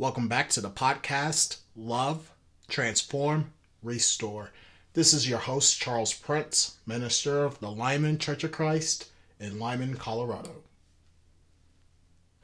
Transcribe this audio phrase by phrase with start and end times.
[0.00, 2.30] Welcome back to the podcast Love,
[2.70, 4.50] Transform, Restore.
[4.94, 9.98] This is your host, Charles Prince, minister of the Limon Church of Christ in Limon,
[9.98, 10.62] Colorado.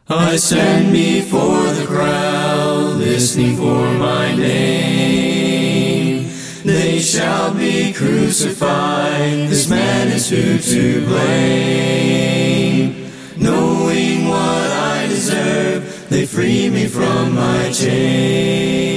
[0.07, 6.31] I stand before the crowd, listening for my name.
[6.63, 13.11] They shall be crucified, this man is who to blame.
[13.39, 18.97] Knowing what I deserve, they free me from my chains.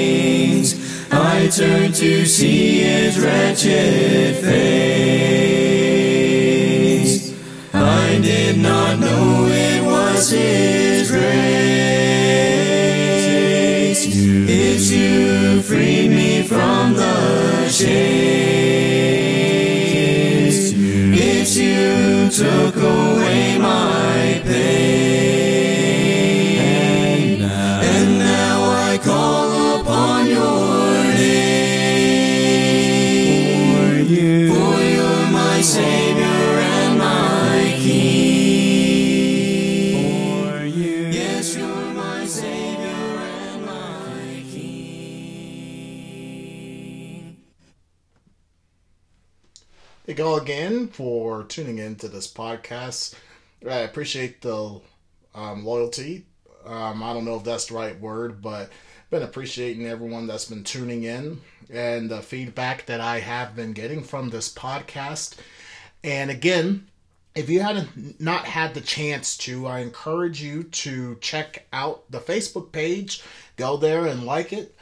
[1.11, 5.39] I turn to see his wretched face.
[7.73, 11.29] I did not know it was his grace.
[14.47, 18.29] It's you free me from the chains.
[21.17, 23.38] It's you took away
[50.05, 53.13] Thank you all again for tuning in to this podcast.
[53.63, 54.81] I appreciate the
[55.35, 56.25] um, loyalty.
[56.65, 58.71] Um, I don't know if that's the right word, but
[59.11, 64.03] been appreciating everyone that's been tuning in and the feedback that I have been getting
[64.03, 65.35] from this podcast.
[66.03, 66.87] And again,
[67.35, 72.19] if you hadn't not had the chance to, I encourage you to check out the
[72.19, 73.21] Facebook page.
[73.55, 74.75] Go there and like it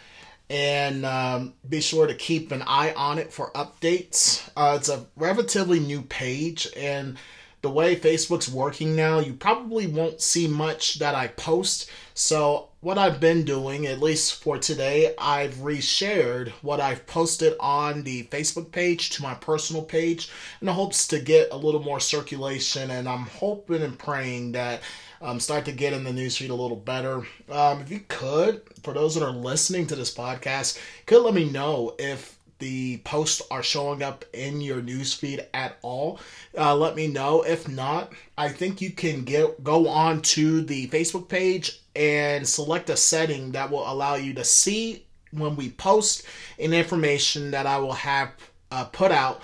[0.50, 4.50] and um, be sure to keep an eye on it for updates.
[4.56, 7.18] Uh, it's a relatively new page, and
[7.62, 11.90] the way Facebook's working now, you probably won't see much that I post.
[12.14, 18.04] So, what I've been doing, at least for today, I've reshared what I've posted on
[18.04, 20.30] the Facebook page to my personal page
[20.62, 22.92] in hopes to get a little more circulation.
[22.92, 24.82] And I'm hoping and praying that
[25.22, 27.24] um, start to get in the newsfeed a little better.
[27.50, 31.50] Um, if you could, for those that are listening to this podcast, could let me
[31.50, 36.20] know if the posts are showing up in your newsfeed at all.
[36.58, 37.44] Uh, let me know.
[37.44, 42.92] If not, I think you can get go on to the Facebook page and select
[42.92, 46.24] a setting that will allow you to see when we post
[46.60, 48.32] an information that I will have
[48.72, 49.42] uh, put out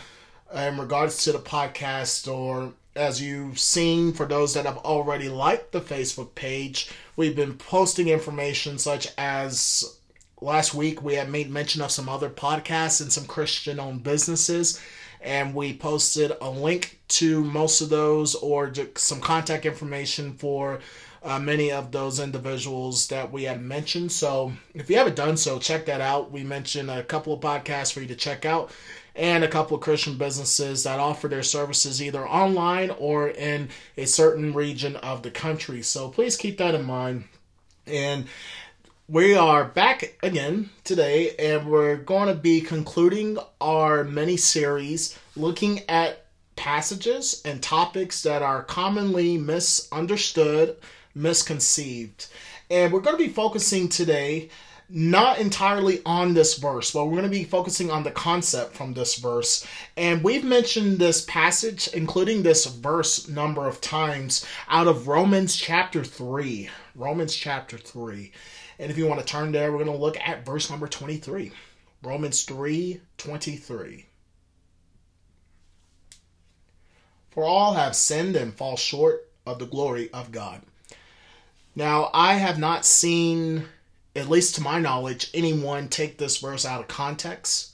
[0.53, 5.71] in regards to the podcast or as you've seen for those that have already liked
[5.71, 9.97] the Facebook page, we've been posting information such as
[10.39, 14.79] last week we had made mention of some other podcasts and some Christian owned businesses.
[15.21, 20.81] And we posted a link to most of those or some contact information for
[21.23, 24.11] uh, many of those individuals that we had mentioned.
[24.11, 26.31] So if you haven't done so, check that out.
[26.31, 28.71] We mentioned a couple of podcasts for you to check out
[29.15, 34.05] and a couple of Christian businesses that offer their services either online or in a
[34.05, 35.81] certain region of the country.
[35.81, 37.25] So please keep that in mind.
[37.85, 38.25] And
[39.07, 45.81] we are back again today, and we're going to be concluding our mini series looking
[45.89, 46.22] at
[46.55, 50.77] passages and topics that are commonly misunderstood,
[51.15, 52.27] misconceived.
[52.69, 54.49] And we're going to be focusing today
[54.89, 58.93] not entirely on this verse, but we're going to be focusing on the concept from
[58.93, 59.65] this verse.
[59.97, 66.03] And we've mentioned this passage, including this verse, number of times out of Romans chapter
[66.03, 66.69] 3.
[66.95, 68.31] Romans chapter 3.
[68.79, 71.51] And if you want to turn there, we're going to look at verse number 23.
[72.03, 74.05] Romans 3 23.
[77.33, 80.61] For all have sinned and fall short of the glory of God.
[81.75, 83.65] Now, I have not seen
[84.15, 87.71] at least to my knowledge, anyone take this verse out of context.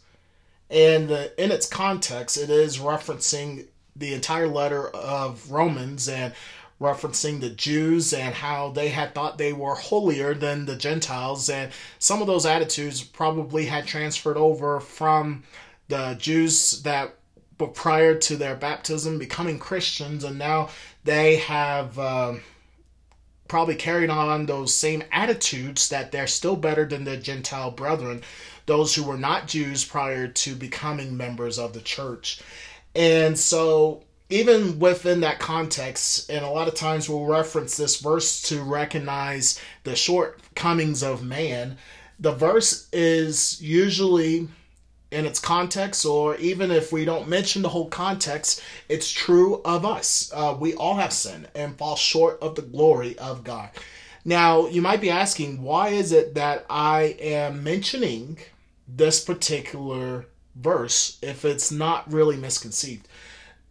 [0.69, 6.33] And in its context, it is referencing the entire letter of Romans and
[6.79, 11.49] referencing the Jews and how they had thought they were holier than the Gentiles.
[11.49, 15.43] And some of those attitudes probably had transferred over from
[15.89, 17.15] the Jews that
[17.59, 20.69] were prior to their baptism becoming Christians, and now
[21.03, 21.97] they have.
[21.99, 22.41] Um,
[23.49, 28.21] probably carried on those same attitudes that they're still better than their Gentile brethren,
[28.67, 32.41] those who were not Jews prior to becoming members of the church.
[32.95, 38.43] And so, even within that context, and a lot of times we'll reference this verse
[38.43, 41.77] to recognize the shortcomings of man,
[42.19, 44.47] the verse is usually
[45.11, 49.85] in its context, or even if we don't mention the whole context, it's true of
[49.85, 50.31] us.
[50.33, 53.69] Uh, we all have sinned and fall short of the glory of God.
[54.23, 58.37] Now, you might be asking, why is it that I am mentioning
[58.87, 63.07] this particular verse if it's not really misconceived?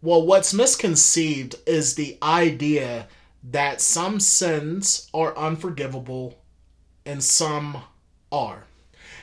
[0.01, 3.07] Well, what's misconceived is the idea
[3.51, 6.39] that some sins are unforgivable
[7.05, 7.83] and some
[8.31, 8.63] are.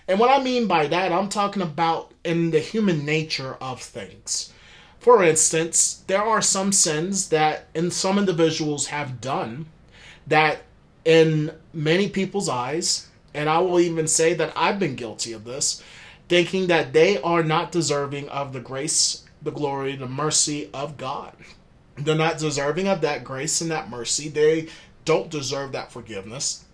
[0.08, 4.53] And what I mean by that, I'm talking about in the human nature of things.
[4.99, 9.67] For instance, there are some sins that in some individuals have done
[10.26, 10.62] that
[11.05, 15.82] in many people's eyes, and I will even say that I've been guilty of this,
[16.29, 21.35] thinking that they are not deserving of the grace, the glory, the mercy of God.
[21.97, 24.29] They're not deserving of that grace and that mercy.
[24.29, 24.69] They
[25.05, 26.64] don't deserve that forgiveness.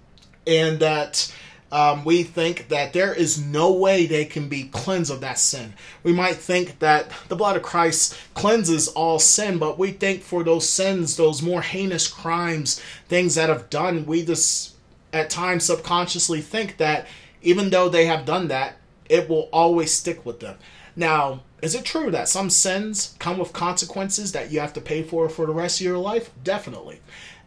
[0.47, 1.33] And that
[1.73, 5.73] um, we think that there is no way they can be cleansed of that sin.
[6.03, 10.45] We might think that the blood of Christ cleanses all sin, but we think for
[10.45, 14.75] those sins, those more heinous crimes, things that have done, we just
[15.15, 17.07] at times subconsciously think that
[17.41, 18.77] even though they have done that,
[19.09, 20.59] it will always stick with them.
[20.95, 25.03] Now, is it true that some sins come with consequences that you have to pay
[25.03, 26.31] for for the rest of your life?
[26.45, 27.01] Definitely.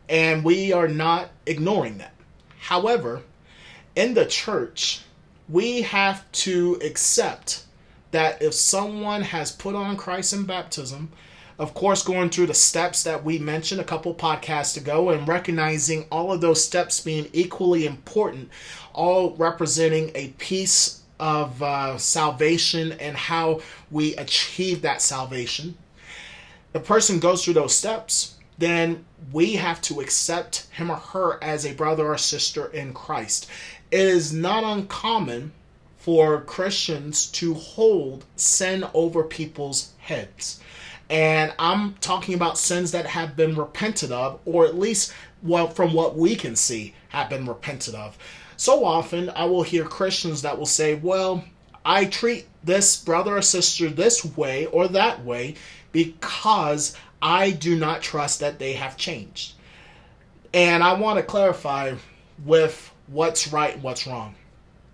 [0.09, 2.13] And we are not ignoring that.
[2.57, 3.21] However,
[3.95, 5.01] in the church,
[5.47, 7.63] we have to accept
[8.11, 11.11] that if someone has put on Christ in baptism,
[11.57, 16.05] of course, going through the steps that we mentioned a couple podcasts ago and recognizing
[16.11, 18.49] all of those steps being equally important,
[18.93, 25.77] all representing a piece of uh, salvation and how we achieve that salvation.
[26.73, 31.65] The person goes through those steps, then we have to accept him or her as
[31.65, 33.49] a brother or sister in Christ
[33.95, 35.53] it is not uncommon
[35.95, 40.59] for Christians to hold sin over people's heads.
[41.09, 45.93] And I'm talking about sins that have been repented of, or at least, well, from
[45.93, 48.17] what we can see, have been repented of.
[48.57, 51.45] So often, I will hear Christians that will say, Well,
[51.85, 55.55] I treat this brother or sister this way or that way
[55.93, 59.53] because I do not trust that they have changed.
[60.53, 61.93] And I want to clarify
[62.43, 64.35] with what's right and what's wrong.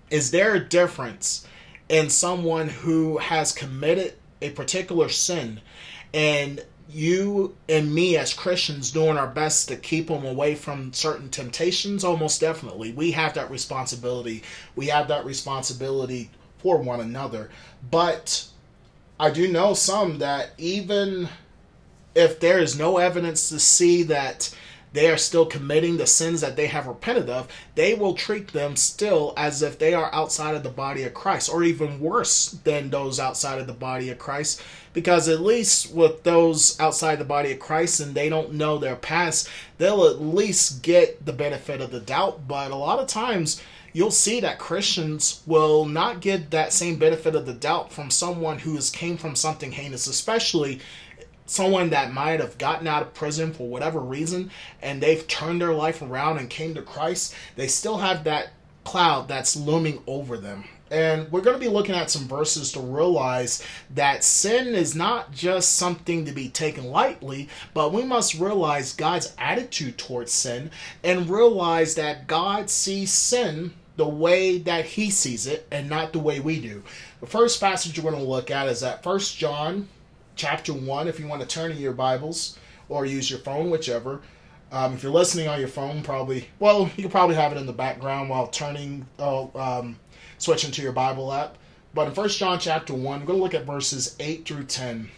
[0.09, 1.47] Is there a difference
[1.89, 5.61] in someone who has committed a particular sin
[6.13, 11.29] and you and me as Christians doing our best to keep them away from certain
[11.29, 12.03] temptations?
[12.03, 12.91] Almost definitely.
[12.91, 14.43] We have that responsibility.
[14.75, 17.49] We have that responsibility for one another.
[17.89, 18.45] But
[19.19, 21.29] I do know some that even
[22.13, 24.53] if there is no evidence to see that
[24.93, 28.75] they are still committing the sins that they have repented of, they will treat them
[28.75, 32.89] still as if they are outside of the body of Christ, or even worse than
[32.89, 34.61] those outside of the body of Christ.
[34.93, 38.97] Because at least with those outside the body of Christ and they don't know their
[38.97, 39.47] past,
[39.77, 42.47] they'll at least get the benefit of the doubt.
[42.47, 43.61] But a lot of times,
[43.93, 48.59] you'll see that Christians will not get that same benefit of the doubt from someone
[48.59, 50.79] who has came from something heinous, especially
[51.51, 54.49] someone that might have gotten out of prison for whatever reason
[54.81, 58.53] and they've turned their life around and came to Christ, they still have that
[58.85, 60.63] cloud that's looming over them.
[60.89, 65.31] And we're going to be looking at some verses to realize that sin is not
[65.31, 70.71] just something to be taken lightly, but we must realize God's attitude towards sin
[71.03, 76.19] and realize that God sees sin the way that he sees it and not the
[76.19, 76.83] way we do.
[77.21, 79.87] The first passage we're going to look at is at First John
[80.35, 82.57] chapter 1 if you want to turn to your Bibles
[82.89, 84.21] or use your phone, whichever.
[84.71, 87.65] Um, if you're listening on your phone, probably, well, you can probably have it in
[87.65, 89.97] the background while turning, uh, um,
[90.37, 91.57] switching to your Bible app.
[91.93, 95.09] But in First John chapter 1, we're going to look at verses 8 through 10.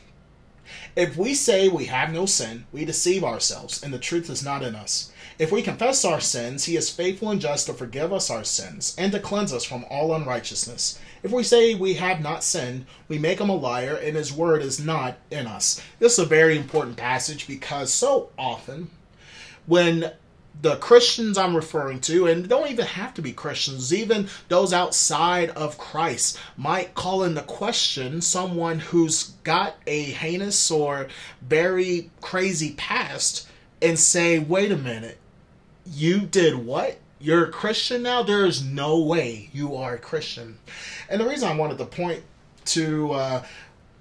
[0.96, 4.64] If we say we have no sin, we deceive ourselves, and the truth is not
[4.64, 5.12] in us.
[5.38, 8.96] If we confess our sins, he is faithful and just to forgive us our sins
[8.98, 11.00] and to cleanse us from all unrighteousness.
[11.24, 14.62] If we say we have not sinned, we make him a liar, and his word
[14.62, 15.82] is not in us.
[16.00, 18.90] This is a very important passage because so often
[19.66, 20.12] when
[20.62, 25.50] the Christians I'm referring to, and don't even have to be Christians, even those outside
[25.52, 31.08] of Christ, might call into question someone who's got a heinous or
[31.42, 33.48] very crazy past
[33.82, 35.18] and say, wait a minute,
[35.86, 37.00] you did what?
[37.24, 38.22] You're a Christian now?
[38.22, 40.58] There is no way you are a Christian.
[41.08, 42.22] And the reason I wanted to point
[42.66, 43.46] to uh,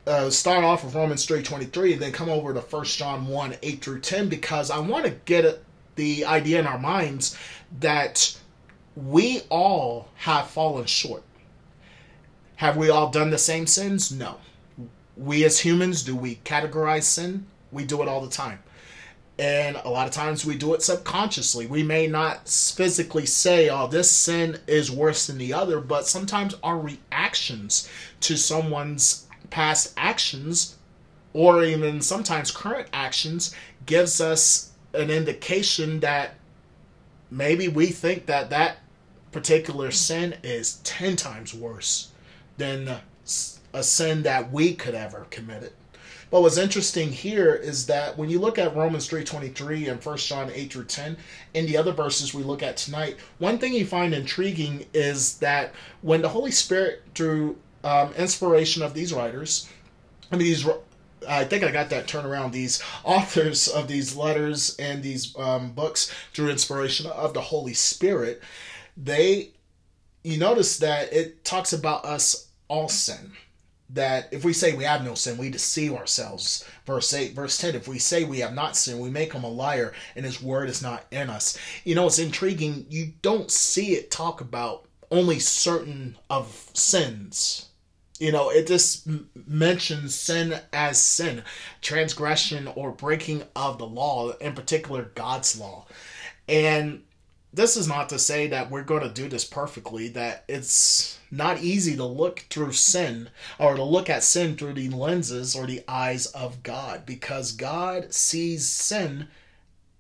[0.09, 3.81] uh, start off with Romans 3.23 and then come over to 1 John 1, 8
[3.81, 5.63] through 10, because I want to get
[5.95, 7.39] the idea in our minds
[7.79, 8.37] that
[8.97, 11.23] we all have fallen short.
[12.57, 14.11] Have we all done the same sins?
[14.11, 14.39] No.
[15.17, 17.47] We as humans, do we categorize sin?
[17.71, 18.62] We do it all the time
[19.43, 21.67] And a lot of times we do it subconsciously.
[21.67, 26.55] We may not physically say, oh, this sin is worse than the other, but sometimes
[26.63, 30.77] our reactions to someone's past actions
[31.33, 33.53] or even sometimes current actions
[33.85, 36.35] gives us an indication that
[37.29, 38.77] maybe we think that that
[39.33, 42.13] particular sin is 10 times worse
[42.59, 43.01] than
[43.75, 45.73] a sin that we could ever committed.
[46.33, 50.51] But what's interesting here is that when you look at Romans 3.23 and 1 John
[50.51, 51.19] 8 through 10,
[51.55, 55.75] and the other verses we look at tonight, one thing you find intriguing is that
[56.01, 59.69] when the Holy Spirit, through um, inspiration of these writers,
[60.33, 60.67] I mean, these
[61.29, 62.53] I think I got that turn around.
[62.53, 68.41] These authors of these letters and these um, books, through inspiration of the Holy Spirit,
[68.97, 69.51] they,
[70.25, 73.33] you notice that it talks about us all sin.
[73.93, 76.65] That if we say we have no sin, we deceive ourselves.
[76.87, 79.49] Verse 8, verse 10, if we say we have not sinned, we make him a
[79.49, 81.59] liar and his word is not in us.
[81.85, 82.87] You know, it's intriguing.
[82.89, 87.69] You don't see it talk about only certain of sins
[88.23, 89.09] you know, it just
[89.49, 91.43] mentions sin as sin,
[91.81, 95.87] transgression or breaking of the law, in particular God's law.
[96.49, 97.03] And
[97.53, 101.63] this is not to say that we're going to do this perfectly, that it's not
[101.63, 103.29] easy to look through sin
[103.59, 108.13] or to look at sin through the lenses or the eyes of God because God
[108.15, 109.29] sees sin,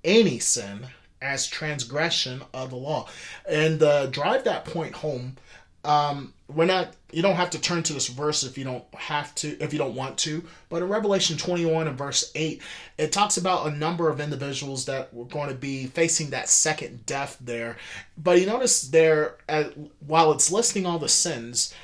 [0.04, 0.87] any sin,
[1.21, 3.09] as transgression of the law.
[3.49, 5.37] And uh, drive that point home
[5.85, 6.95] um, we're not.
[7.12, 9.79] You don't have to turn to this verse if you don't have to, if you
[9.79, 10.45] don't want to.
[10.69, 12.62] But in Revelation 21 and verse 8,
[12.99, 17.05] it talks about a number of individuals that were going to be facing that second
[17.05, 17.77] death there.
[18.17, 19.75] But you notice there, at,
[20.07, 21.75] while it's listing all the sins,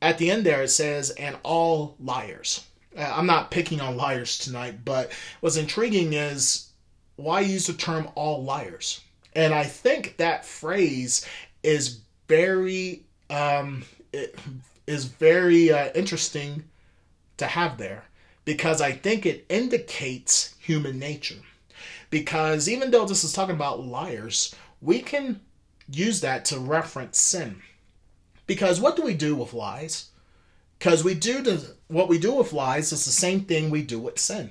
[0.00, 2.64] at the end there it says, "and all liars."
[2.96, 6.70] Uh, I'm not picking on liars tonight, but what's intriguing is
[7.16, 9.00] why use the term "all liars."
[9.34, 11.26] And I think that phrase
[11.62, 14.38] is very um, it
[14.86, 16.64] is very uh, interesting
[17.36, 18.04] to have there
[18.44, 21.36] because I think it indicates human nature.
[22.10, 25.40] Because even though this is talking about liars, we can
[25.88, 27.62] use that to reference sin.
[28.46, 30.10] Because what do we do with lies?
[30.78, 33.98] Because we do the what we do with lies is the same thing we do
[33.98, 34.50] with sin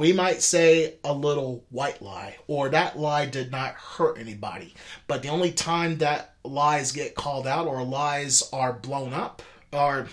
[0.00, 4.74] we might say a little white lie or that lie did not hurt anybody.
[5.06, 9.42] But the only time that lies get called out or lies are blown up
[9.72, 10.08] or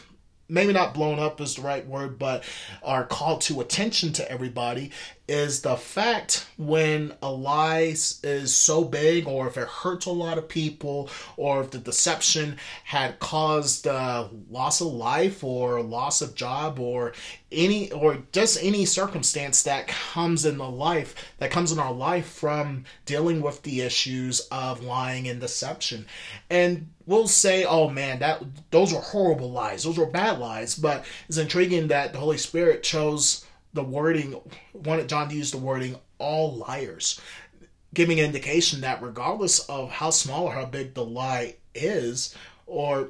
[0.50, 2.44] maybe not blown up is the right word, but
[2.84, 4.92] are called to attention to everybody
[5.28, 7.94] is the fact when a lie
[8.24, 12.58] is so big or if it hurts a lot of people or if the deception
[12.86, 17.14] had caused uh, loss of life or loss of job or
[17.52, 22.28] any or just any circumstance that comes in the life that comes in our life
[22.28, 26.06] from dealing with the issues of lying and deception.
[26.50, 28.42] And we'll say oh man that
[28.72, 29.84] those are horrible lies.
[29.84, 30.76] Those are bad lies.
[30.76, 34.40] But it's intriguing that the holy spirit chose the wording,
[34.74, 37.20] wanted John to use the wording all liars,
[37.94, 43.10] giving an indication that regardless of how small or how big the lie is, or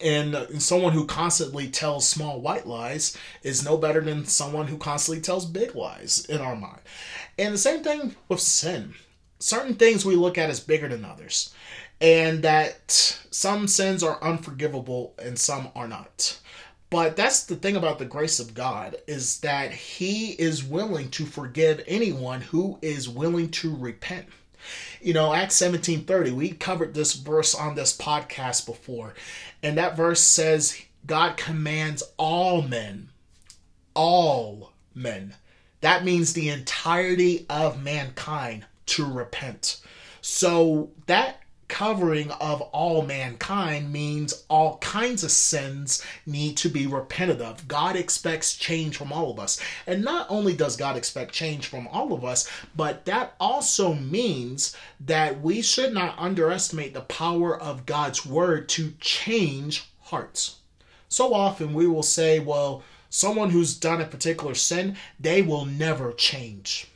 [0.00, 4.76] and, and someone who constantly tells small white lies is no better than someone who
[4.76, 6.80] constantly tells big lies in our mind.
[7.38, 8.94] And the same thing with sin.
[9.38, 11.54] Certain things we look at as bigger than others,
[12.00, 12.90] and that
[13.30, 16.38] some sins are unforgivable and some are not.
[16.90, 21.26] But that's the thing about the grace of God is that he is willing to
[21.26, 24.26] forgive anyone who is willing to repent.
[25.00, 29.14] You know, Acts 17:30, we covered this verse on this podcast before.
[29.62, 30.76] And that verse says
[31.06, 33.10] God commands all men,
[33.94, 35.34] all men.
[35.80, 39.80] That means the entirety of mankind to repent.
[40.22, 41.40] So that
[41.74, 47.66] covering of all mankind means all kinds of sins need to be repented of.
[47.66, 49.60] God expects change from all of us.
[49.84, 54.76] And not only does God expect change from all of us, but that also means
[55.00, 60.58] that we should not underestimate the power of God's word to change hearts.
[61.08, 66.12] So often we will say, well, someone who's done a particular sin, they will never
[66.12, 66.86] change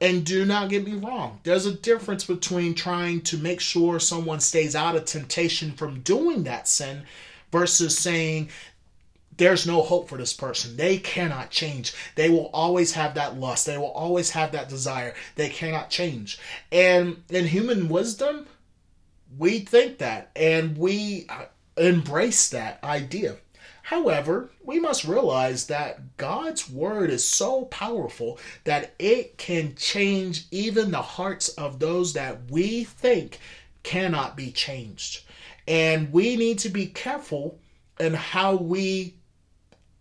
[0.00, 4.40] and do not get me wrong, there's a difference between trying to make sure someone
[4.40, 7.02] stays out of temptation from doing that sin
[7.50, 8.50] versus saying,
[9.38, 10.76] there's no hope for this person.
[10.76, 11.94] They cannot change.
[12.14, 13.66] They will always have that lust.
[13.66, 15.14] They will always have that desire.
[15.34, 16.38] They cannot change.
[16.72, 18.46] And in human wisdom,
[19.38, 23.36] we think that and we uh, embrace that idea.
[23.86, 30.90] However, we must realize that God's word is so powerful that it can change even
[30.90, 33.38] the hearts of those that we think
[33.84, 35.22] cannot be changed.
[35.68, 37.60] And we need to be careful
[38.00, 39.14] in how we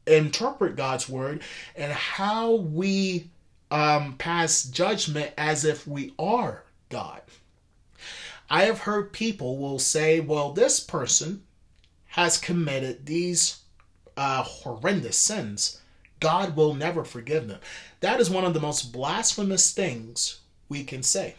[0.08, 1.44] interpret God's word
[1.76, 3.30] and how we
[3.70, 7.22] um, pass judgment as if we are God.
[8.50, 11.44] I have heard people will say, well, this person
[12.08, 13.62] has committed these
[14.18, 15.82] uh, horrendous sins,
[16.20, 17.60] God will never forgive them.
[18.00, 21.36] That is one of the most blasphemous things we can say.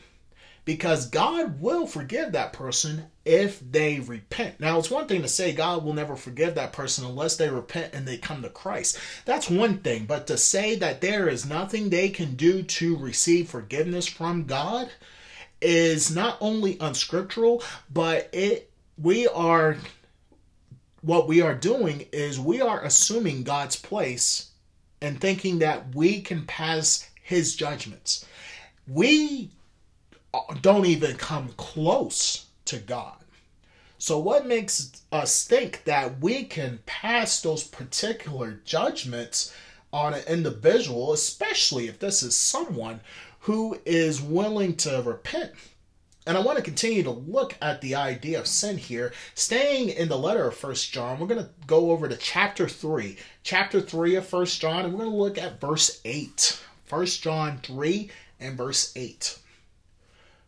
[0.65, 4.59] Because God will forgive that person if they repent.
[4.59, 7.95] Now, it's one thing to say God will never forgive that person unless they repent
[7.95, 8.99] and they come to Christ.
[9.25, 10.07] That's one thing.
[10.07, 14.91] But to say that there is nothing they can do to receive forgiveness from God
[15.61, 19.77] is not only unscriptural, but it we are
[21.03, 24.51] what we are doing is we are assuming God's place
[25.01, 28.25] and thinking that we can pass his judgments.
[28.89, 29.51] We
[30.61, 33.17] don't even come close to God.
[33.99, 39.55] So, what makes us think that we can pass those particular judgments
[39.93, 43.01] on an individual, especially if this is someone
[43.41, 45.53] who is willing to repent
[46.27, 49.13] and I want to continue to look at the idea of sin here.
[49.35, 53.17] Staying in the letter of First John, we're going to go over to chapter 3.
[53.45, 56.61] Chapter 3 of First John, and we're going to look at verse 8.
[56.85, 59.39] First John 3 and verse 8.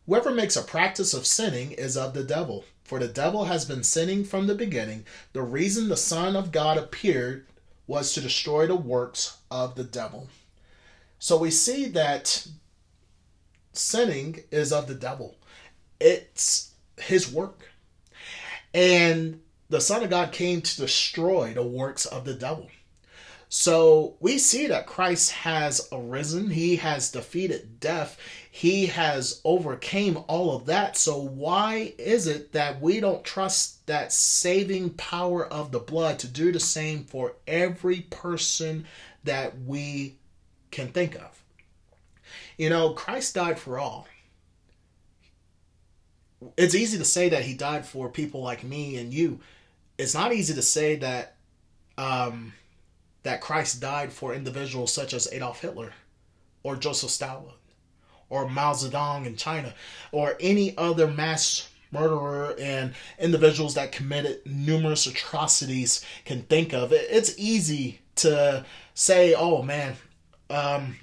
[0.06, 3.84] Whoever makes a practice of sinning is of the devil, for the devil has been
[3.84, 5.04] sinning from the beginning.
[5.32, 7.46] The reason the Son of God appeared
[7.86, 10.28] was to destroy the works of the devil.
[11.20, 12.48] So we see that
[13.72, 15.36] sinning is of the devil
[16.00, 17.70] it's his work.
[18.74, 22.68] And the Son of God came to destroy the works of the devil.
[23.50, 28.18] So we see that Christ has arisen, he has defeated death,
[28.50, 30.98] he has overcame all of that.
[30.98, 36.26] So why is it that we don't trust that saving power of the blood to
[36.26, 38.84] do the same for every person
[39.24, 40.16] that we
[40.70, 41.42] can think of?
[42.58, 44.06] You know, Christ died for all
[46.56, 49.40] it's easy to say that he died for people like me and you.
[49.96, 51.36] It's not easy to say that
[51.96, 52.52] um,
[53.24, 55.92] that Christ died for individuals such as Adolf Hitler
[56.62, 57.54] or Joseph Stalin
[58.28, 59.74] or Mao Zedong in China
[60.12, 66.92] or any other mass murderer and individuals that committed numerous atrocities can think of.
[66.92, 69.94] It's easy to say, oh man,
[70.50, 70.96] um,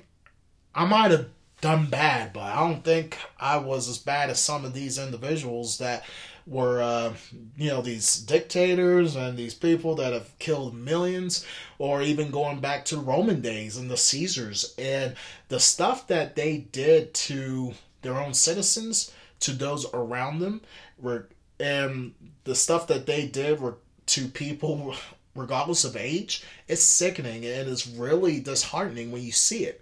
[0.74, 1.28] I might have
[1.66, 5.80] done bad, but I don't think I was as bad as some of these individuals
[5.80, 6.06] that
[6.46, 7.14] were, uh,
[7.58, 11.44] you know, these dictators and these people that have killed millions,
[11.80, 15.16] or even going back to Roman days and the Caesars and
[15.48, 17.74] the stuff that they did to
[18.04, 20.62] their own citizens, to those around them,
[21.00, 21.28] were,
[21.60, 24.94] and the stuff that they did were to people
[25.36, 29.82] regardless of age, it's sickening and it's really disheartening when you see it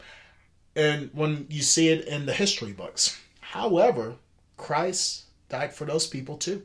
[0.75, 3.19] and when you see it in the history books.
[3.41, 4.15] However,
[4.57, 6.63] Christ died for those people too.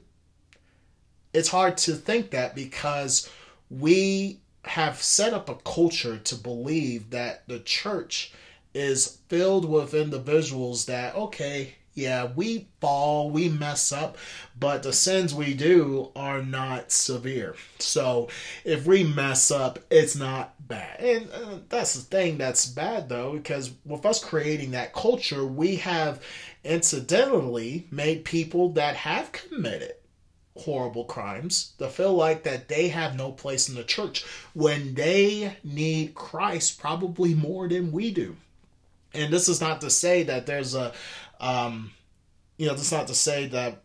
[1.33, 3.31] It's hard to think that because
[3.71, 8.33] we have set up a culture to believe that the church
[8.75, 14.17] is filled with individuals that, okay, yeah, we fall, we mess up,
[14.59, 17.57] but the sins we do are not severe.
[17.81, 18.29] So
[18.65, 21.01] if we mess up, it's not bad.
[21.01, 25.77] And uh, that's the thing that's bad though, because with us creating that culture, we
[25.77, 26.23] have
[26.65, 29.95] incidentally made people that have committed
[30.57, 35.57] horrible crimes to feel like that they have no place in the church when they
[35.63, 38.37] need Christ probably more than we do.
[39.15, 40.93] And this is not to say that there's a
[41.41, 41.93] um,
[42.59, 43.85] you know, that's not to say that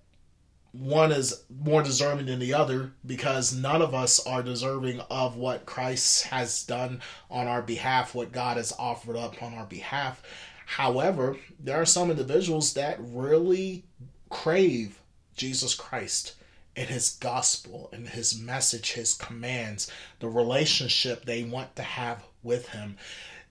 [0.74, 5.68] one is more deserving than the other because none of us are deserving of what
[5.68, 10.24] Christ has done on our behalf, what God has offered up on our behalf.
[10.66, 13.84] However, there are some individuals that really
[14.30, 15.00] crave
[15.36, 16.34] Jesus Christ
[16.76, 22.70] and his gospel and his message, his commands, the relationship they want to have with
[22.70, 22.98] him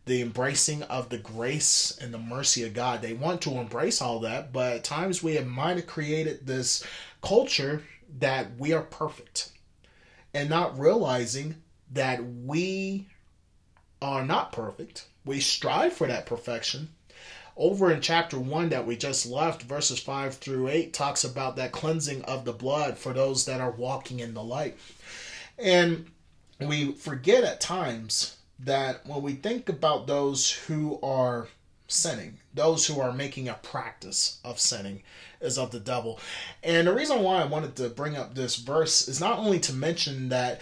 [0.05, 3.03] the embracing of the grace and the mercy of God.
[3.03, 6.85] They want to embrace all that, but at times we have might have created this
[7.23, 7.83] culture
[8.19, 9.51] that we are perfect
[10.35, 11.57] and not realizing
[11.93, 13.07] that we
[14.01, 15.07] are not perfect.
[15.25, 16.89] We strive for that perfection.
[17.57, 21.71] Over in chapter 1 that we just left, verses 5 through 8, talks about that
[21.71, 24.79] cleansing of the blood for those that are walking in the light.
[25.59, 26.11] And
[26.59, 31.49] we forget at times that when we think about those who are
[31.89, 35.03] sinning, those who are making a practice of sinning,
[35.41, 36.19] is of the devil.
[36.63, 39.75] And the reason why I wanted to bring up this verse is not only to
[39.75, 40.61] mention that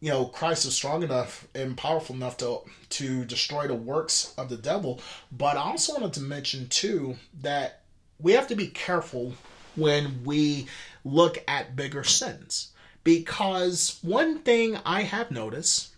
[0.00, 2.60] you know Christ is strong enough and powerful enough to
[2.90, 7.82] to destroy the works of the devil, but I also wanted to mention too that
[8.18, 9.34] we have to be careful
[9.76, 10.66] when we
[11.04, 12.72] look at bigger sins
[13.04, 15.89] because one thing I have noticed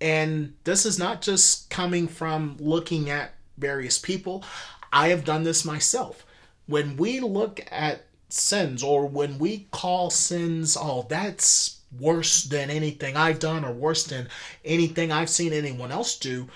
[0.00, 4.44] and this is not just coming from looking at various people.
[4.92, 6.24] I have done this myself.
[6.66, 13.16] When we look at sins or when we call sins, oh, that's worse than anything
[13.16, 14.28] I've done or worse than
[14.64, 16.48] anything I've seen anyone else do,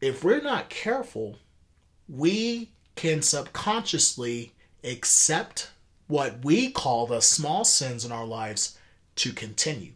[0.00, 1.38] if we're not careful,
[2.08, 5.70] we can subconsciously accept
[6.08, 8.78] what we call the small sins in our lives
[9.16, 9.92] to continue.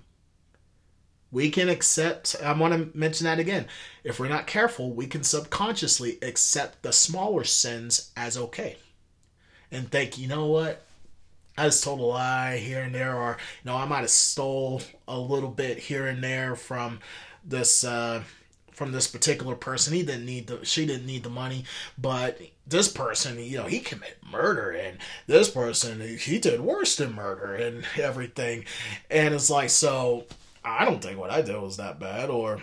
[1.32, 3.66] We can accept, I want to mention that again.
[4.04, 8.76] If we're not careful, we can subconsciously accept the smaller sins as okay.
[9.70, 10.86] And think, you know what?
[11.58, 14.82] I just told a lie here and there, or you know, I might have stole
[15.08, 17.00] a little bit here and there from
[17.44, 18.22] this uh,
[18.72, 19.94] from this particular person.
[19.94, 21.64] He didn't need the she didn't need the money,
[21.96, 27.14] but this person, you know, he committed murder, and this person he did worse than
[27.14, 28.66] murder and everything.
[29.10, 30.26] And it's like, so
[30.66, 32.60] I don't think what I did was that bad, or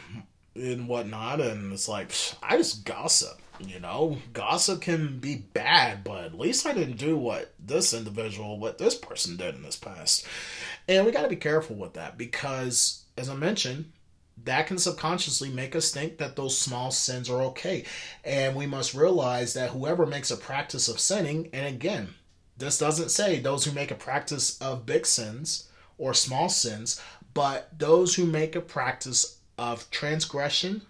[0.56, 1.42] and whatnot.
[1.42, 2.12] And it's like
[2.42, 7.18] I just gossip you know, gossip can be bad, but at least I didn't do
[7.18, 10.28] what this individual, what this person did in this past.
[10.88, 13.92] And we got to be careful with that because, as I mentioned,
[14.44, 17.86] that can subconsciously make us think that those small sins are okay.
[18.24, 22.16] And we must realize that whoever makes a practice of sinning, and again,
[22.58, 27.00] this doesn't say those who make a practice of big sins or small sins,
[27.34, 30.82] but those who make a practice of transgression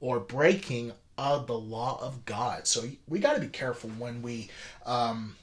[0.00, 2.66] or breaking of the law of God.
[2.66, 4.48] So we got to be careful when we,
[4.84, 5.36] um,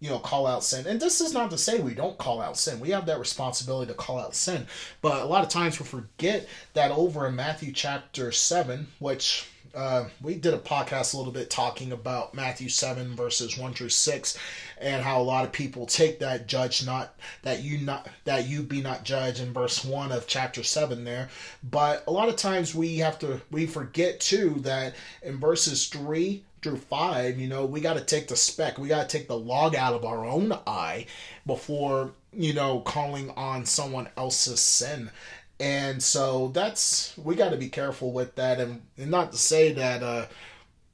[0.00, 0.86] you know, call out sin.
[0.86, 2.80] And this is not to say we don't call out sin.
[2.80, 4.66] We have that responsibility to call out sin.
[5.00, 10.08] But a lot of times we forget that over in Matthew chapter 7, which uh,
[10.22, 14.38] we did a podcast a little bit talking about Matthew 7 verses 1 through 6
[14.80, 18.62] and how a lot of people take that judge not that you not that you
[18.62, 21.28] be not judged in verse 1 of chapter 7 there
[21.62, 26.42] but a lot of times we have to we forget too that in verses 3
[26.66, 29.38] through 5 you know we got to take the speck we got to take the
[29.38, 31.06] log out of our own eye
[31.46, 35.10] before you know calling on someone else's sin.
[35.58, 38.60] And so that's we got to be careful with that.
[38.60, 40.26] And, and not to say that uh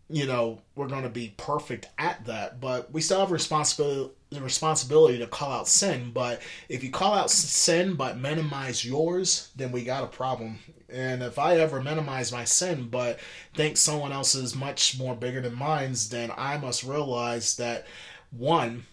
[0.09, 4.41] you know we're going to be perfect at that but we still have responsibility the
[4.41, 9.73] responsibility to call out sin but if you call out sin but minimize yours then
[9.73, 13.19] we got a problem and if i ever minimize my sin but
[13.55, 17.87] think someone else is much more bigger than mine's then i must realize that
[18.31, 18.85] one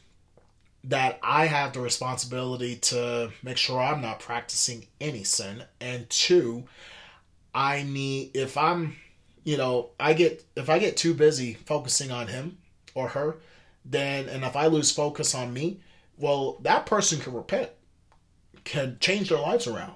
[0.84, 5.64] that I have the responsibility to make sure I'm not practicing any sin.
[5.82, 6.66] And two,
[7.54, 8.96] I need, if I'm,
[9.44, 12.58] you know, I get, if I get too busy focusing on him
[12.96, 13.38] or her,
[13.86, 15.80] then, and if I lose focus on me,
[16.18, 17.70] well, that person can repent,
[18.64, 19.94] can change their lives around.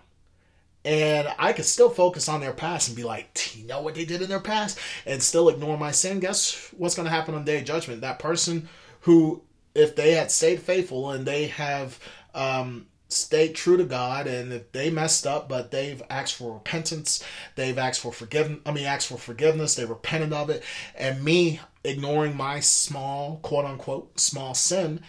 [0.85, 4.03] And I could still focus on their past and be like, you know what they
[4.03, 4.79] did in their past?
[5.05, 6.19] And still ignore my sin.
[6.19, 8.01] Guess what's going to happen on day of judgment?
[8.01, 8.67] That person
[9.01, 9.43] who
[9.75, 11.99] if they had stayed faithful and they have
[12.33, 17.23] um, stayed true to God, and if they messed up, but they've asked for repentance,
[17.55, 18.59] they've asked for forgiveness.
[18.65, 19.75] I mean, asked for forgiveness.
[19.75, 20.63] They repented of it,
[20.95, 25.01] and me ignoring my small, quote unquote, small sin.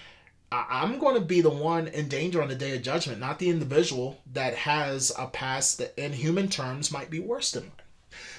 [0.52, 3.50] I'm going to be the one in danger on the day of judgment, not the
[3.50, 7.72] individual that has a past that, in human terms, might be worse than mine.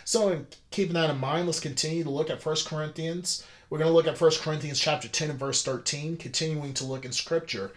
[0.05, 3.89] So, in keeping that in mind, let's continue to look at First Corinthians we're going
[3.89, 7.71] to look at 1 Corinthians chapter 10 and verse 13, continuing to look in scripture.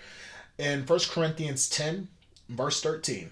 [0.59, 2.09] In 1 Corinthians 10,
[2.49, 3.31] verse 13.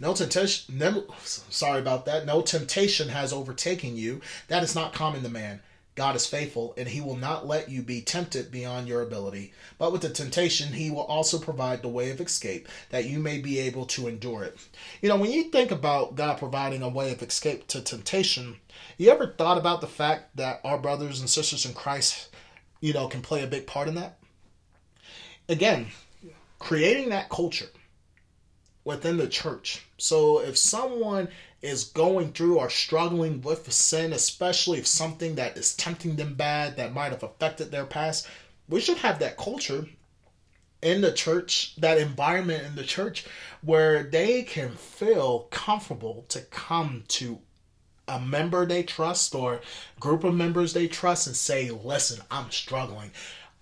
[0.00, 2.24] No temptation, no, sorry about that.
[2.24, 4.22] No temptation has overtaken you.
[4.48, 5.60] That is not common to man.
[5.94, 9.52] God is faithful, and he will not let you be tempted beyond your ability.
[9.76, 13.38] But with the temptation, he will also provide the way of escape, that you may
[13.38, 14.56] be able to endure it.
[15.02, 18.56] You know, when you think about God providing a way of escape to temptation,
[18.96, 22.30] you ever thought about the fact that our brothers and sisters in Christ,
[22.80, 24.18] you know, can play a big part in that?
[25.50, 25.88] Again,
[26.58, 27.68] creating that culture
[28.84, 29.84] within the church.
[30.00, 31.28] So if someone
[31.62, 36.76] is going through or struggling with sin, especially if something that is tempting them bad
[36.76, 38.26] that might have affected their past,
[38.68, 39.86] we should have that culture
[40.82, 43.26] in the church, that environment in the church
[43.60, 47.38] where they can feel comfortable to come to
[48.08, 49.60] a member they trust or
[50.00, 53.10] group of members they trust and say, listen, I'm struggling.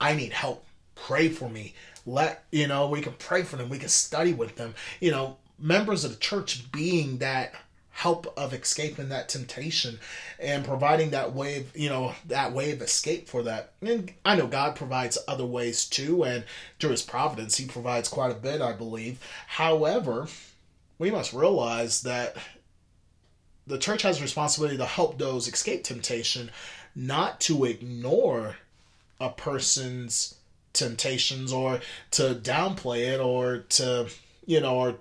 [0.00, 0.64] I need help.
[0.94, 1.74] Pray for me.
[2.06, 3.68] Let, you know, we can pray for them.
[3.68, 4.74] We can study with them.
[5.00, 7.54] You know, members of the church being that
[7.90, 9.98] help of escaping that temptation
[10.38, 13.72] and providing that way of, you know that way of escape for that.
[13.82, 16.44] And i know god provides other ways too and
[16.78, 19.18] through his providence he provides quite a bit i believe.
[19.48, 20.28] However
[20.98, 22.36] we must realize that
[23.66, 26.50] the church has a responsibility to help those escape temptation
[26.94, 28.56] not to ignore
[29.20, 30.36] a person's
[30.72, 31.80] temptations or
[32.12, 34.08] to downplay it or to
[34.46, 34.94] you know or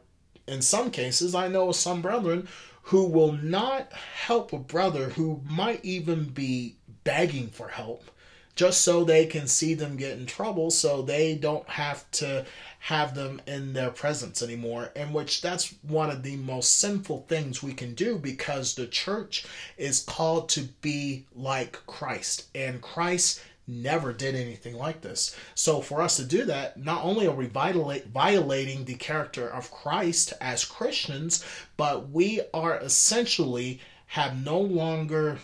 [0.47, 2.47] in some cases i know some brethren
[2.83, 8.09] who will not help a brother who might even be begging for help
[8.57, 12.45] just so they can see them get in trouble so they don't have to
[12.79, 17.61] have them in their presence anymore in which that's one of the most sinful things
[17.61, 19.45] we can do because the church
[19.77, 25.35] is called to be like Christ and Christ never did anything like this.
[25.53, 30.33] So for us to do that, not only are we violating the character of Christ
[30.39, 31.43] as Christians,
[31.75, 35.39] but we are essentially have no longer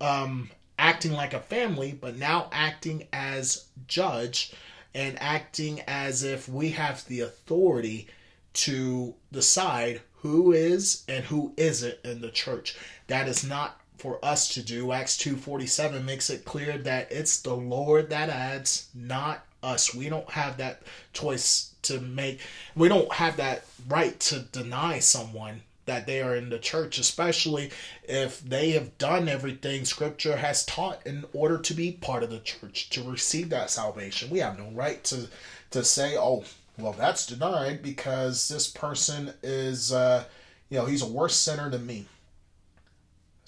[0.00, 4.52] um, acting like a family, but now acting as judge
[4.94, 8.06] and acting as if we have the authority
[8.52, 12.76] to decide who is and who isn't in the church.
[13.08, 14.92] That is not for us to do.
[14.92, 19.94] Acts 2:47 makes it clear that it's the Lord that adds, not us.
[19.94, 20.82] We don't have that
[21.12, 22.40] choice to make.
[22.74, 27.70] We don't have that right to deny someone that they are in the church, especially
[28.04, 32.40] if they have done everything scripture has taught in order to be part of the
[32.40, 34.30] church, to receive that salvation.
[34.30, 35.28] We have no right to
[35.70, 36.44] to say, "Oh,
[36.78, 40.24] well, that's denied because this person is uh,
[40.68, 42.06] you know, he's a worse sinner than me."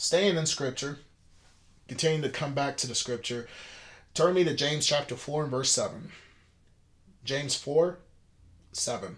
[0.00, 0.98] Staying in scripture,
[1.86, 3.46] continuing to come back to the scripture,
[4.14, 6.10] turn me to James chapter 4 and verse 7.
[7.22, 7.98] James 4
[8.72, 9.16] 7.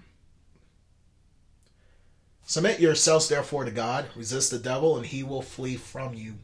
[2.44, 6.34] Submit yourselves therefore to God, resist the devil, and he will flee from you.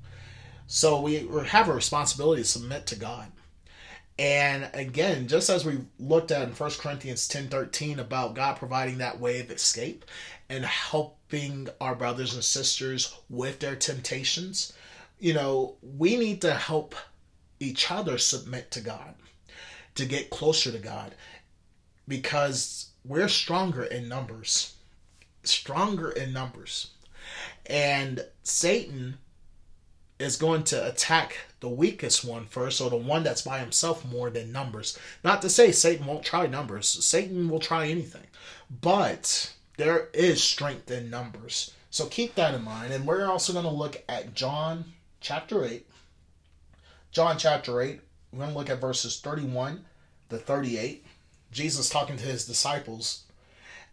[0.68, 3.32] So we have a responsibility to submit to God.
[4.18, 8.98] And again, just as we looked at in 1 Corinthians 10 13 about God providing
[8.98, 10.04] that way of escape
[10.48, 14.72] and helping our brothers and sisters with their temptations,
[15.20, 16.96] you know, we need to help
[17.60, 19.14] each other submit to God,
[19.94, 21.14] to get closer to God,
[22.08, 24.74] because we're stronger in numbers.
[25.44, 26.90] Stronger in numbers.
[27.66, 29.18] And Satan
[30.18, 34.30] is going to attack the weakest one first, or the one that's by himself more
[34.30, 34.98] than numbers.
[35.24, 38.26] Not to say Satan won't try numbers, Satan will try anything.
[38.82, 41.72] But there is strength in numbers.
[41.90, 42.92] So keep that in mind.
[42.92, 44.84] And we're also going to look at John
[45.20, 45.86] chapter 8.
[47.10, 48.00] John chapter 8,
[48.32, 49.84] we're going to look at verses 31
[50.28, 51.04] to 38.
[51.50, 53.24] Jesus talking to his disciples.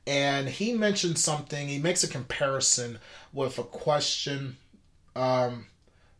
[0.05, 2.99] And he mentions something, he makes a comparison
[3.33, 4.57] with a question.
[5.15, 5.67] Um,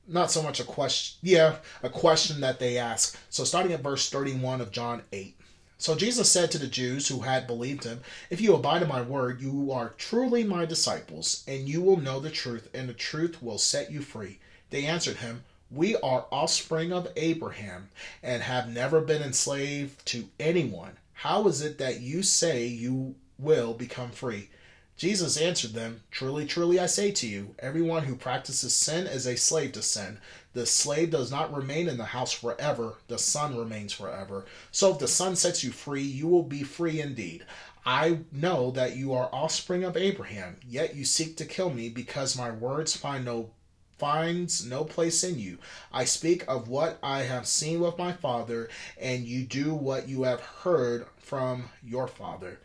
[0.08, 3.18] not so much a question, yeah, a question that they ask.
[3.30, 5.36] So starting at verse 31 of John 8.
[5.78, 9.02] So Jesus said to the Jews who had believed him, If you abide in my
[9.02, 13.42] word, you are truly my disciples, and you will know the truth, and the truth
[13.42, 14.40] will set you free.
[14.70, 17.90] They answered him, We are offspring of Abraham,
[18.24, 20.98] and have never been enslaved to anyone.
[21.14, 24.50] How is it that you say you will become free?
[24.98, 29.36] Jesus answered them, Truly, truly, I say to you, everyone who practices sin is a
[29.36, 30.20] slave to sin.
[30.54, 34.46] The slave does not remain in the house forever, the son remains forever.
[34.72, 37.46] So if the son sets you free, you will be free indeed.
[37.86, 42.38] I know that you are offspring of Abraham, yet you seek to kill me because
[42.38, 43.52] my words find no
[43.98, 45.58] finds no place in you.
[45.92, 50.24] I speak of what I have seen with my father, and you do what you
[50.24, 52.60] have heard from your father.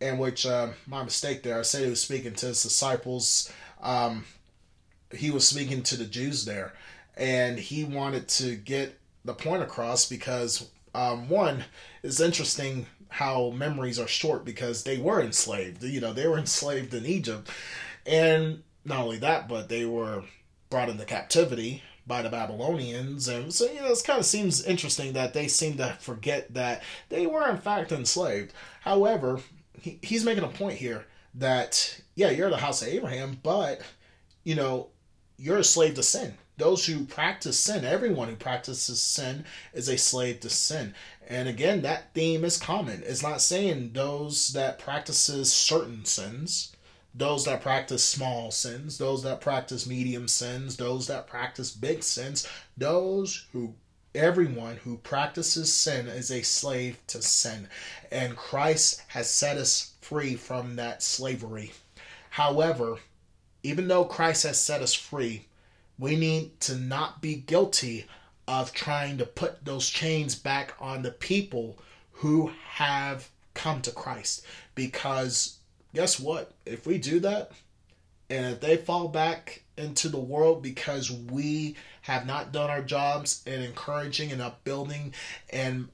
[0.00, 3.50] In which uh, my mistake there, I said he was speaking to his disciples.
[3.82, 4.24] Um,
[5.14, 6.74] he was speaking to the Jews there
[7.16, 11.64] and he wanted to get the point across because um, one
[12.02, 15.82] is interesting how memories are short because they were enslaved.
[15.82, 17.50] You know, they were enslaved in Egypt,
[18.04, 20.22] and not only that, but they were
[20.70, 25.14] brought into captivity by the Babylonians, and so you know, it kind of seems interesting
[25.14, 28.52] that they seem to forget that they were in fact enslaved.
[28.82, 29.40] However,
[29.80, 33.80] he, he's making a point here that yeah, you're the house of Abraham, but
[34.44, 34.88] you know,
[35.36, 39.98] you're a slave to sin those who practice sin, everyone who practices sin is a
[39.98, 40.94] slave to sin.
[41.28, 43.02] And again, that theme is common.
[43.04, 46.74] It's not saying those that practices certain sins,
[47.14, 52.48] those that practice small sins, those that practice medium sins, those that practice big sins,
[52.76, 53.74] those who
[54.16, 57.68] everyone who practices sin is a slave to sin.
[58.10, 61.72] And Christ has set us free from that slavery.
[62.30, 62.98] However,
[63.62, 65.46] even though Christ has set us free,
[65.98, 68.06] we need to not be guilty
[68.48, 71.78] of trying to put those chains back on the people
[72.12, 74.44] who have come to Christ.
[74.74, 75.58] Because
[75.94, 76.52] guess what?
[76.64, 77.52] If we do that,
[78.30, 83.42] and if they fall back into the world because we have not done our jobs
[83.46, 85.12] in encouraging and upbuilding
[85.50, 85.88] and,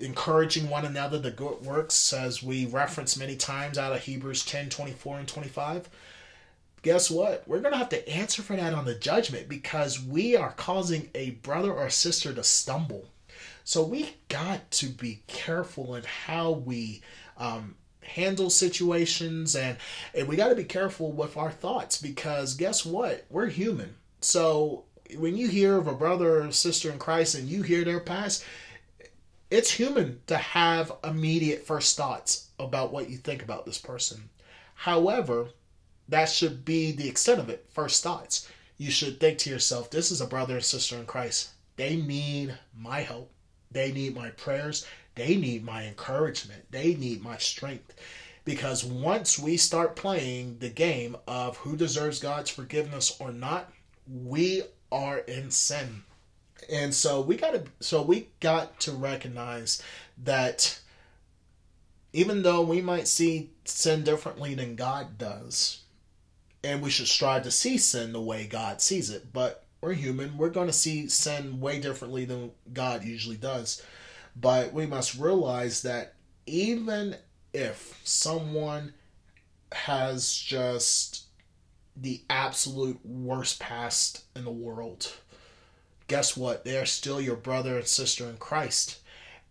[0.00, 4.68] encouraging one another the good works as we reference many times out of Hebrews 10
[4.68, 5.88] 24 and 25
[6.84, 7.42] guess what?
[7.48, 11.10] We're going to have to answer for that on the judgment because we are causing
[11.14, 13.06] a brother or sister to stumble.
[13.64, 17.00] So we got to be careful in how we
[17.38, 19.76] um, handle situations and,
[20.14, 23.24] and we got to be careful with our thoughts because guess what?
[23.30, 23.96] We're human.
[24.20, 24.84] So
[25.16, 28.44] when you hear of a brother or sister in Christ and you hear their past,
[29.50, 34.30] it's human to have immediate first thoughts about what you think about this person.
[34.74, 35.48] However,
[36.08, 37.66] that should be the extent of it.
[37.70, 38.48] First thoughts.
[38.76, 41.50] You should think to yourself, this is a brother and sister in Christ.
[41.76, 43.30] They need my help.
[43.74, 44.86] They need my prayers.
[45.14, 46.64] They need my encouragement.
[46.70, 47.94] They need my strength.
[48.46, 53.70] Because once we start playing the game of who deserves God's forgiveness or not,
[54.06, 56.04] we are in sin.
[56.70, 59.82] And so we got to so we got to recognize
[60.24, 60.78] that
[62.12, 65.80] even though we might see sin differently than God does,
[66.62, 69.32] and we should strive to see sin the way God sees it.
[69.32, 70.38] But we're human.
[70.38, 73.82] We're going to see sin way differently than God usually does.
[74.34, 76.14] But we must realize that
[76.46, 77.16] even
[77.52, 78.94] if someone
[79.72, 81.24] has just
[81.94, 85.12] the absolute worst past in the world,
[86.08, 86.64] guess what?
[86.64, 89.00] They're still your brother and sister in Christ.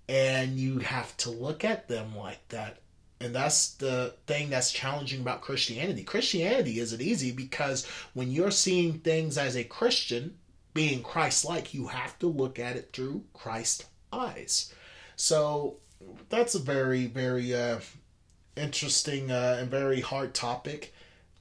[0.10, 2.80] And you have to look at them like that
[3.24, 6.04] and that's the thing that's challenging about Christianity.
[6.04, 10.38] Christianity isn't easy because when you're seeing things as a Christian,
[10.74, 14.74] being Christ like, you have to look at it through Christ's eyes.
[15.16, 15.78] So
[16.30, 17.80] that's a very, very uh,
[18.56, 20.94] interesting uh, and very hard topic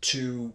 [0.02, 0.52] to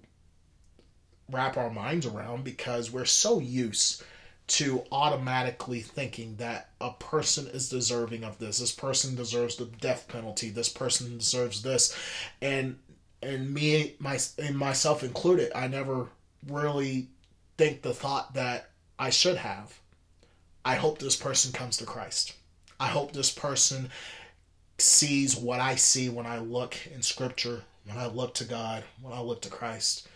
[1.29, 4.03] wrap our minds around because we're so used
[4.47, 8.59] to automatically thinking that a person is deserving of this.
[8.59, 10.49] This person deserves the death penalty.
[10.49, 11.95] This person deserves this.
[12.41, 12.79] And
[13.21, 16.07] and me my and myself included i never
[16.47, 17.07] really
[17.57, 19.79] think the thought that i should have.
[20.63, 22.35] I hope this person comes to christ.
[22.79, 23.89] I hope this person
[24.77, 29.13] sees what i see when i look in scripture when i look to god when
[29.13, 30.07] i look to christ.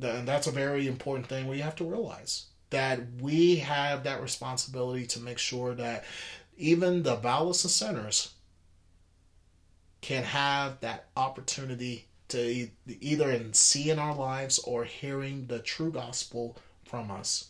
[0.00, 5.06] And that's a very important thing we have to realize that we have that responsibility
[5.06, 6.04] to make sure that
[6.56, 8.34] even the vilest of sinners
[10.00, 12.68] can have that opportunity to
[13.00, 17.48] either see in our lives or hearing the true gospel from us.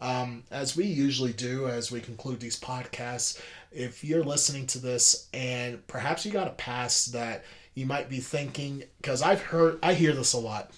[0.00, 3.40] Um, as we usually do as we conclude these podcasts,
[3.70, 8.20] if you're listening to this and perhaps you got a past that you might be
[8.20, 10.70] thinking, because I've heard, I hear this a lot.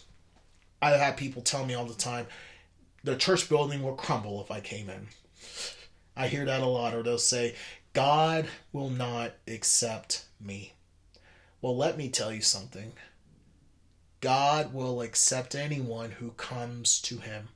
[0.81, 2.27] I have people tell me all the time,
[3.05, 5.09] the church building will crumble if I came in.
[6.17, 7.55] I hear that a lot, or they'll say,
[7.93, 10.73] God will not accept me.
[11.61, 12.93] Well, let me tell you something.
[14.21, 17.49] God will accept anyone who comes to him.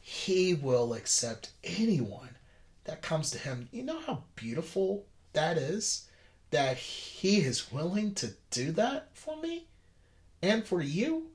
[0.00, 2.36] He will accept anyone
[2.84, 3.68] that comes to him.
[3.72, 6.08] You know how beautiful that is?
[6.50, 9.66] That he is willing to do that for me
[10.42, 11.28] and for you?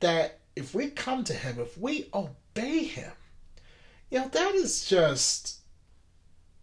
[0.00, 3.12] That if we come to him, if we obey him,
[4.10, 5.60] you know, that is just,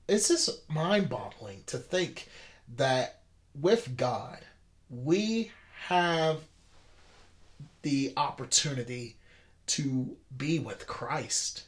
[0.10, 2.28] it's just mind boggling to think
[2.76, 3.22] that
[3.60, 4.40] with God,
[4.90, 5.52] we
[5.88, 6.42] have
[7.84, 9.16] the opportunity
[9.68, 11.64] to be with Christ.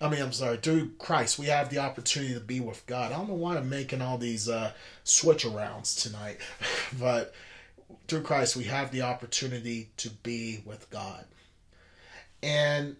[0.00, 3.12] I mean, I'm sorry, through Christ, we have the opportunity to be with God.
[3.12, 4.72] I don't know why I'm making all these uh,
[5.04, 6.38] switch arounds tonight,
[6.98, 7.34] but
[8.08, 11.24] through Christ, we have the opportunity to be with God.
[12.42, 12.96] And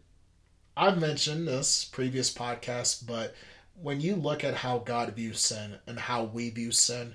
[0.77, 3.35] I've mentioned this previous podcast, but
[3.81, 7.15] when you look at how God views sin and how we view sin,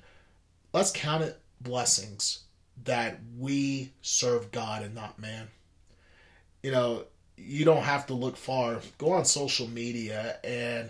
[0.74, 2.44] let's count it blessings
[2.84, 5.48] that we serve God and not man.
[6.64, 7.06] You know,
[7.38, 8.80] you don't have to look far.
[8.98, 10.90] Go on social media and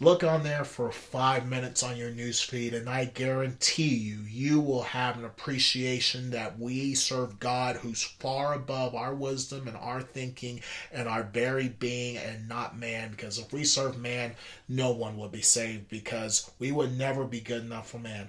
[0.00, 4.82] Look on there for five minutes on your newsfeed, and I guarantee you, you will
[4.82, 10.62] have an appreciation that we serve God who's far above our wisdom and our thinking
[10.90, 13.12] and our very being, and not man.
[13.12, 14.34] Because if we serve man,
[14.68, 18.28] no one would be saved because we would never be good enough for man.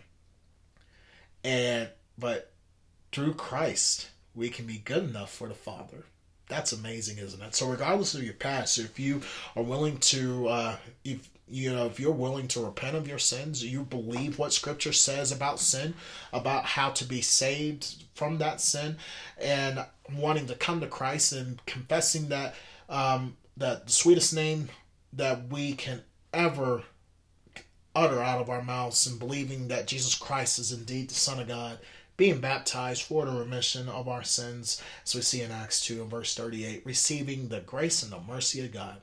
[1.43, 2.53] And but
[3.11, 6.03] through Christ, we can be good enough for the Father.
[6.47, 7.55] That's amazing, isn't it?
[7.55, 9.22] So, regardless of your past, if you
[9.55, 13.64] are willing to, uh, if you know if you're willing to repent of your sins
[13.64, 15.93] you believe what scripture says about sin
[16.34, 18.98] about how to be saved from that sin
[19.39, 19.84] and
[20.18, 22.56] wanting to come to christ and confessing that
[22.89, 24.70] um, that the sweetest name
[25.14, 26.02] that we can
[26.34, 26.84] ever
[27.96, 31.48] utter out of our mouths and believing that jesus christ is indeed the son of
[31.48, 31.78] god
[32.18, 36.10] being baptized for the remission of our sins as we see in acts 2 and
[36.10, 39.00] verse 38 receiving the grace and the mercy of god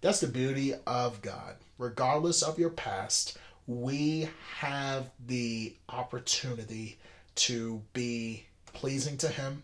[0.00, 1.56] that's the beauty of God.
[1.78, 6.98] Regardless of your past, we have the opportunity
[7.34, 9.62] to be pleasing to Him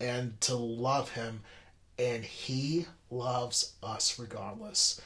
[0.00, 1.40] and to love Him,
[1.98, 5.00] and He loves us regardless.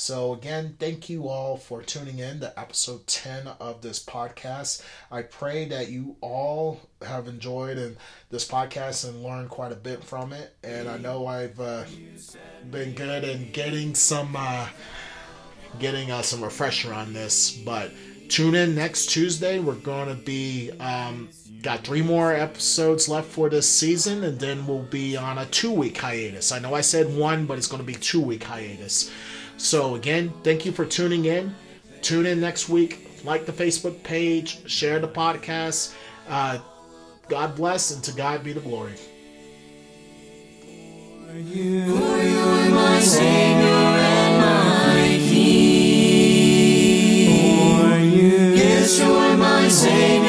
[0.00, 4.84] So, again, thank you all for tuning in to episode 10 of this podcast.
[5.10, 7.96] I pray that you all have enjoyed and
[8.30, 10.54] this podcast and learned quite a bit from it.
[10.62, 11.82] And I know I've uh,
[12.70, 14.68] been good in getting some uh,
[15.78, 17.92] getting uh, some refresher on this, but
[18.28, 19.58] tune in next Tuesday.
[19.58, 21.28] We're going to be um,
[21.62, 25.72] got three more episodes left for this season, and then we'll be on a two
[25.72, 26.52] week hiatus.
[26.52, 29.10] I know I said one, but it's going to be two week hiatus.
[29.56, 31.54] So, again, thank you for tuning in.
[32.00, 33.24] Tune in next week.
[33.24, 35.94] Like the Facebook page, share the podcast.
[36.28, 36.58] Uh,
[37.28, 38.94] God bless, and to God be the glory.
[41.26, 43.77] For you, for you.
[49.68, 50.27] amazing.